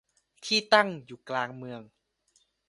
[0.45, 1.81] ที่ตั้งอยู่กลางเมือง